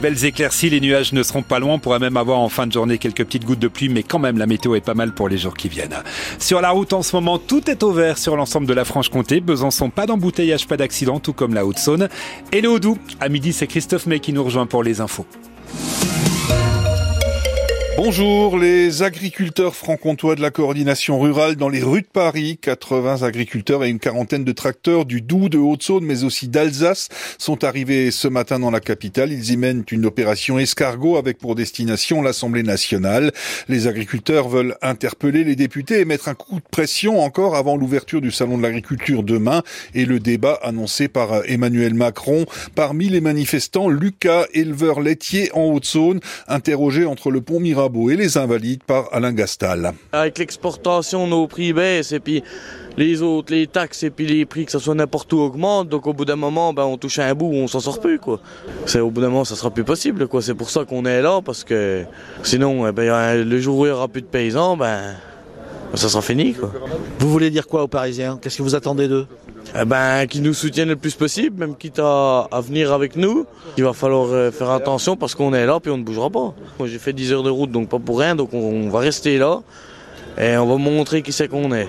[0.00, 2.72] Belles éclaircies, les nuages ne seront pas loin, on pourra même avoir en fin de
[2.72, 5.28] journée quelques petites gouttes de pluie, mais quand même la météo est pas mal pour
[5.28, 5.96] les jours qui viennent.
[6.38, 9.40] Sur la route en ce moment, tout est au vert sur l'ensemble de la Franche-Comté,
[9.40, 12.08] Besançon, pas d'embouteillage, pas d'accident, tout comme la Haute-Saône.
[12.52, 15.26] Et le Haut-Doubs, à midi c'est Christophe May qui nous rejoint pour les infos.
[18.00, 22.56] Bonjour, les agriculteurs franc-comtois de la coordination rurale dans les rues de Paris.
[22.62, 27.08] 80 agriculteurs et une quarantaine de tracteurs du Doubs, de Haute-Saône, mais aussi d'Alsace
[27.38, 29.32] sont arrivés ce matin dans la capitale.
[29.32, 33.32] Ils y mènent une opération escargot avec pour destination l'Assemblée nationale.
[33.68, 38.20] Les agriculteurs veulent interpeller les députés et mettre un coup de pression encore avant l'ouverture
[38.20, 39.64] du salon de l'agriculture demain
[39.96, 42.46] et le débat annoncé par Emmanuel Macron.
[42.76, 48.36] Parmi les manifestants, Lucas, éleveur laitier en Haute-Saône, interrogé entre le pont Mirabeau et les
[48.36, 49.92] Invalides par Alain Gastal.
[50.12, 52.42] Avec l'exportation, nos prix baissent et puis
[52.96, 55.88] les autres, les taxes et puis les prix que ça soit n'importe où augmentent.
[55.88, 58.00] Donc au bout d'un moment, ben, on touche à un bout où on s'en sort
[58.00, 58.18] plus.
[58.18, 58.40] Quoi.
[58.86, 60.28] C'est, au bout d'un moment, ça sera plus possible.
[60.28, 60.42] Quoi.
[60.42, 62.04] C'est pour ça qu'on est là parce que
[62.42, 65.14] sinon, eh ben, le jour où il n'y aura plus de paysans, ben,
[65.94, 66.54] ça sera fini.
[66.54, 66.72] Quoi.
[67.18, 68.38] Vous voulez dire quoi aux Parisiens?
[68.40, 69.26] Qu'est-ce que vous attendez d'eux?
[69.76, 73.46] Eh ben, qu'ils nous soutiennent le plus possible, même quitte à, venir avec nous.
[73.76, 76.54] Il va falloir euh, faire attention parce qu'on est là puis on ne bougera pas.
[76.78, 79.38] Moi j'ai fait 10 heures de route donc pas pour rien, donc on, va rester
[79.38, 79.60] là
[80.40, 81.88] et on va montrer qui c'est qu'on est.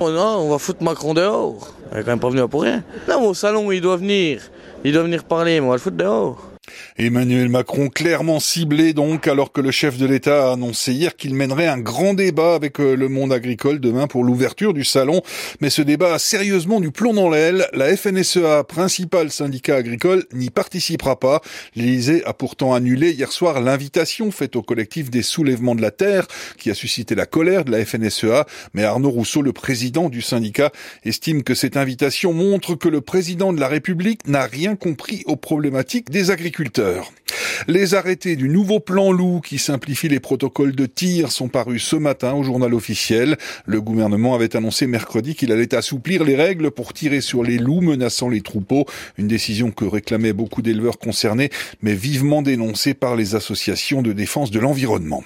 [0.00, 1.74] Oh non, on va foutre Macron dehors.
[1.92, 2.82] Il est quand même pas venu pour rien.
[3.08, 4.40] Non, au salon il doit venir.
[4.84, 6.49] Il doit venir parler, mais on va le foutre dehors.
[6.98, 11.34] Emmanuel Macron clairement ciblé donc alors que le chef de l'État a annoncé hier qu'il
[11.34, 15.22] mènerait un grand débat avec euh, le monde agricole demain pour l'ouverture du salon.
[15.60, 17.66] Mais ce débat a sérieusement du plomb dans l'aile.
[17.72, 21.40] La FNSEA, principal syndicat agricole, n'y participera pas.
[21.74, 26.26] L'Élysée a pourtant annulé hier soir l'invitation faite au collectif des soulèvements de la terre
[26.58, 28.46] qui a suscité la colère de la FNSEA.
[28.74, 30.72] Mais Arnaud Rousseau, le président du syndicat,
[31.04, 35.36] estime que cette invitation montre que le président de la République n'a rien compris aux
[35.36, 36.69] problématiques des agriculteurs.
[37.68, 41.96] Les arrêtés du nouveau plan loup qui simplifie les protocoles de tir sont parus ce
[41.96, 43.36] matin au journal officiel.
[43.66, 47.80] Le gouvernement avait annoncé mercredi qu'il allait assouplir les règles pour tirer sur les loups
[47.80, 48.86] menaçant les troupeaux,
[49.18, 51.50] une décision que réclamaient beaucoup d'éleveurs concernés,
[51.82, 55.22] mais vivement dénoncée par les associations de défense de l'environnement.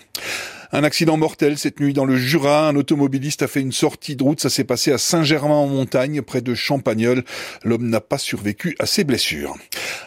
[0.76, 2.66] Un accident mortel cette nuit dans le Jura.
[2.66, 4.40] Un automobiliste a fait une sortie de route.
[4.40, 7.22] Ça s'est passé à Saint-Germain-en-Montagne, près de Champagnol.
[7.62, 9.54] L'homme n'a pas survécu à ses blessures.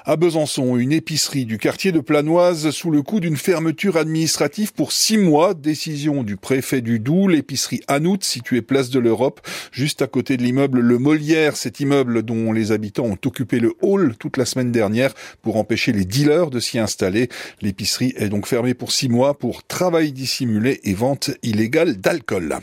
[0.04, 4.92] À Besançon, une épicerie du quartier de Planoise sous le coup d'une fermeture administrative pour
[4.92, 5.54] six mois.
[5.54, 7.30] Décision du préfet du Doubs.
[7.30, 9.40] L'épicerie Anout, située place de l'Europe,
[9.72, 11.56] juste à côté de l'immeuble Le Molière.
[11.56, 15.94] Cet immeuble dont les habitants ont occupé le hall toute la semaine dernière pour empêcher
[15.94, 17.30] les dealers de s'y installer.
[17.62, 22.58] L'épicerie est donc fermée pour six mois pour travail dissimulé et vente illégale d'alcool.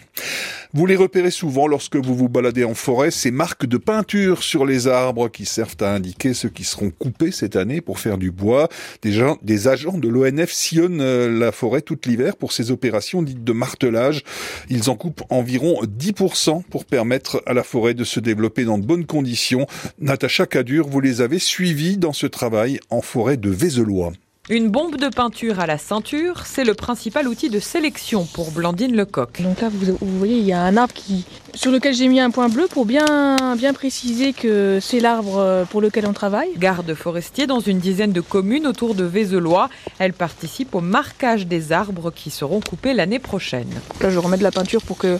[0.77, 4.66] Vous les repérez souvent lorsque vous vous baladez en forêt, ces marques de peinture sur
[4.66, 8.32] les arbres qui servent à indiquer ceux qui seront coupés cette année pour faire du
[8.32, 8.69] bois.
[9.03, 13.22] Des, gens, des agents de l'ONF sillonnent euh, la forêt tout l'hiver pour ces opérations
[13.22, 14.25] dites de martelage.
[14.69, 18.84] Ils en coupent environ 10% pour permettre à la forêt de se développer dans de
[18.84, 19.69] bonnes conditions.
[20.00, 24.12] Natacha Cadur, vous les avez suivis dans ce travail en forêt de Vézelois.
[24.50, 28.94] Une bombe de peinture à la ceinture, c'est le principal outil de sélection pour Blandine
[28.94, 29.41] Lecoq.
[29.41, 31.25] Donc là, vous, vous voyez, il y a un arbre qui,
[31.55, 35.81] sur lequel j'ai mis un point bleu pour bien, bien préciser que c'est l'arbre pour
[35.81, 36.50] lequel on travaille.
[36.59, 39.71] Garde forestier dans une dizaine de communes autour de Vézelois.
[39.99, 43.71] Elle participe au marquage des arbres qui seront coupés l'année prochaine.
[44.03, 45.19] Là, je remets de la peinture pour que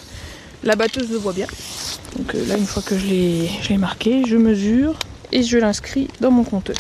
[0.65, 1.47] la batteuse le voit bien.
[2.19, 4.99] Donc là, une fois que je l'ai marqué, je mesure
[5.33, 6.77] et je l'inscris dans mon compteur.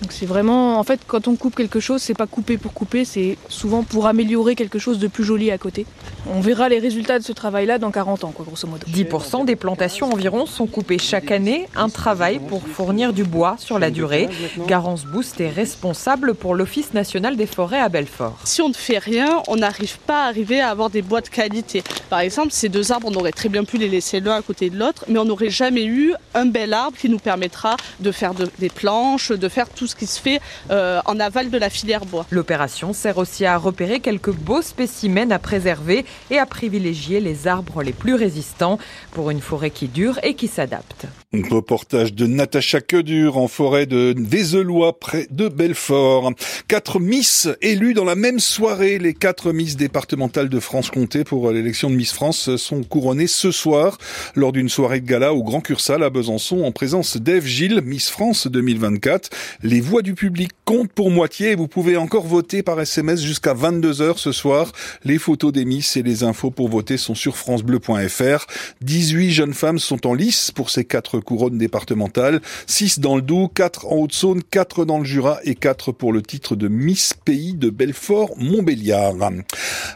[0.00, 3.04] Donc c'est vraiment, en fait, quand on coupe quelque chose, c'est pas couper pour couper,
[3.04, 5.84] c'est souvent pour améliorer quelque chose de plus joli à côté.
[6.26, 8.86] On verra les résultats de ce travail-là dans 40 ans, quoi, grosso modo.
[8.86, 13.78] 10% des plantations environ sont coupées chaque année, un travail pour fournir du bois sur
[13.78, 14.28] la durée.
[14.66, 18.38] Garance Boost est responsable pour l'Office national des forêts à Belfort.
[18.44, 21.28] Si on ne fait rien, on n'arrive pas à arriver à avoir des bois de
[21.28, 21.82] qualité.
[22.08, 24.70] Par exemple, ces deux arbres, on aurait très bien pu les laisser l'un à côté
[24.70, 28.34] de l'autre, mais on n'aurait jamais eu un bel arbre qui nous permettra de faire
[28.34, 30.40] de, des planches, de faire tout ce qui se fait
[30.70, 32.26] euh, en aval de la filière bois.
[32.30, 37.82] L'opération sert aussi à repérer quelques beaux spécimens à préserver et à privilégier les arbres
[37.82, 38.78] les plus résistants
[39.12, 41.06] pour une forêt qui dure et qui s'adapte.
[41.32, 46.32] Un reportage de Natacha Quedur en forêt de Vézelois près de Belfort.
[46.66, 48.98] Quatre Miss élues dans la même soirée.
[48.98, 53.98] Les quatre Miss départementales de France-Comté pour l'élection de Miss France sont couronnées ce soir
[54.34, 58.10] lors d'une soirée de gala au Grand Cursal à Besançon en présence d'Ève Gilles, Miss
[58.10, 59.30] France 2024.
[59.62, 63.22] Les Les voix du public comptent pour moitié et vous pouvez encore voter par SMS
[63.22, 64.72] jusqu'à 22h ce soir.
[65.04, 68.46] Les photos des Miss et les infos pour voter sont sur francebleu.fr.
[68.82, 72.42] 18 jeunes femmes sont en lice pour ces quatre couronnes départementales.
[72.66, 76.20] 6 dans le Doubs, 4 en Haute-Saône, 4 dans le Jura et 4 pour le
[76.20, 79.30] titre de Miss Pays de Belfort-Montbéliard.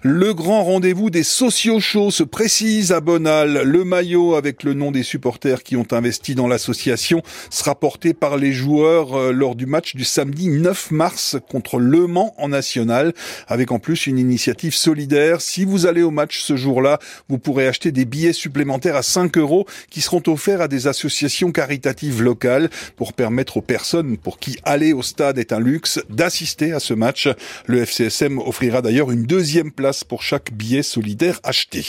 [0.00, 3.64] Le grand rendez-vous des sociaux shows se précise à Bonal.
[3.64, 7.20] Le maillot avec le nom des supporters qui ont investi dans l'association
[7.50, 12.06] sera porté par les joueurs euh, lors du match du samedi 9 mars contre Le
[12.06, 13.12] Mans en national,
[13.48, 15.40] avec en plus une initiative solidaire.
[15.40, 19.36] Si vous allez au match ce jour-là, vous pourrez acheter des billets supplémentaires à 5
[19.36, 24.58] euros qui seront offerts à des associations caritatives locales pour permettre aux personnes pour qui
[24.62, 27.28] aller au stade est un luxe d'assister à ce match.
[27.66, 31.84] Le FCSM offrira d'ailleurs une deuxième place pour chaque billet solidaire acheté.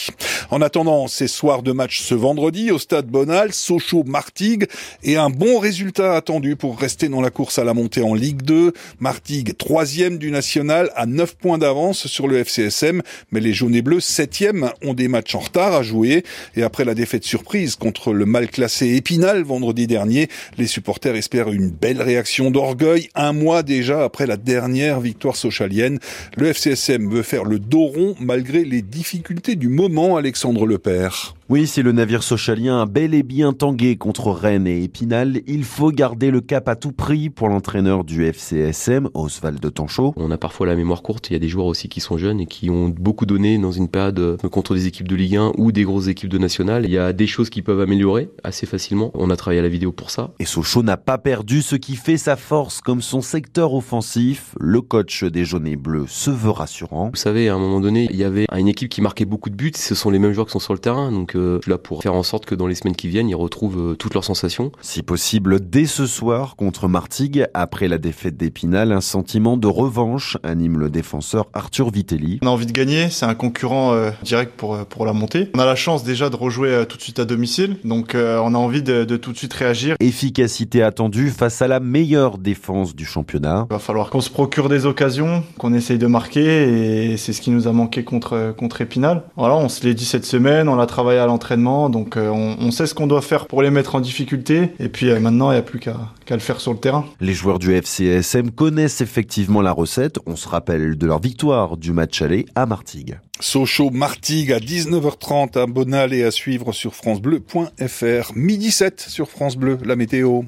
[0.49, 4.65] En attendant ces soirs de match ce vendredi au stade Bonal, Sochaux-Martigues
[5.03, 8.43] et un bon résultat attendu pour rester dans la course à la montée en Ligue
[8.43, 8.73] 2.
[8.99, 13.01] Martigues, troisième du national, à 9 points d'avance sur le FCSM,
[13.31, 16.23] mais les jaunes et bleus, septième, ont des matchs en retard à jouer.
[16.55, 21.51] Et après la défaite surprise contre le mal classé Épinal vendredi dernier, les supporters espèrent
[21.51, 25.99] une belle réaction d'orgueil un mois déjà après la dernière victoire socialienne.
[26.37, 31.35] Le FCSM veut faire le dos rond malgré les difficultés du moment, Alexandre Lepère.
[31.47, 35.63] Oui, si le navire socialien a bel et bien tangué contre Rennes et Épinal, il
[35.63, 40.15] faut garder le cap à tout prix pour l'entraîneur du FCSM, Oswald de Tanchot.
[40.15, 42.39] On a parfois la mémoire courte, il y a des joueurs aussi qui sont jeunes
[42.39, 45.51] et qui ont beaucoup donné dans une période euh, contre des équipes de Ligue 1
[45.59, 46.83] ou des grosses équipes de National.
[46.85, 49.11] Il y a des choses qui peuvent améliorer assez facilement.
[49.13, 50.31] On a travaillé à la vidéo pour ça.
[50.39, 54.55] Et Sochaux n'a pas perdu ce qui fait sa force comme son secteur offensif.
[54.59, 57.11] Le coach des jaunes et bleus se veut rassurant.
[57.13, 59.55] Vous savez, à un moment donné, il y avait une équipe qui marquait beaucoup de
[59.55, 59.73] buts.
[59.75, 61.11] Ce sont les mêmes joueurs qui sont sur le terrain.
[61.11, 61.34] Donc
[61.67, 64.13] là pour faire en sorte que dans les semaines qui viennent, ils retrouvent euh, toutes
[64.13, 64.71] leurs sensations.
[64.81, 70.37] Si possible, dès ce soir contre Martigues, après la défaite d'Épinal, un sentiment de revanche
[70.43, 72.39] anime le défenseur Arthur Vitelli.
[72.41, 75.49] On a envie de gagner, c'est un concurrent euh, direct pour, euh, pour la montée.
[75.55, 78.57] On a la chance déjà de rejouer tout de suite à domicile, donc on a
[78.57, 79.95] envie de, de tout de suite réagir.
[79.99, 83.67] Efficacité attendue face à la meilleure défense du championnat.
[83.69, 87.41] Il va falloir qu'on se procure des occasions, qu'on essaye de marquer, et c'est ce
[87.41, 89.23] qui nous a manqué contre, contre Épinal.
[89.35, 92.57] Voilà, on se l'est dit cette semaine, on a travaillé à l'entraînement, donc euh, on,
[92.59, 94.71] on, sait ce qu'on doit faire pour les mettre en difficulté.
[94.79, 95.95] Et puis euh, maintenant, il n'y a plus qu'à
[96.25, 97.05] qu le faire sur le terrain.
[97.19, 100.19] Les joueurs du FCSM connaissent effectivement la recette.
[100.25, 103.19] On se rappelle de leur victoire du match aller à Martigues.
[103.39, 108.31] Sochaux Martigues à 19h30 à Bonal et à suivre sur francebleu.fr.
[108.35, 110.43] Midi 7 sur France Bleu, la météo.